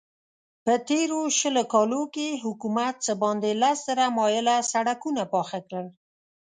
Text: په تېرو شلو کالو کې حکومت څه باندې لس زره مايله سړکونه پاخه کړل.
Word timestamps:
په 0.65 0.73
تېرو 0.89 1.19
شلو 1.37 1.63
کالو 1.73 2.03
کې 2.15 2.27
حکومت 2.43 2.93
څه 3.05 3.13
باندې 3.23 3.51
لس 3.61 3.77
زره 3.87 4.05
مايله 4.17 4.57
سړکونه 4.73 5.23
پاخه 5.33 5.59
کړل. 5.67 5.87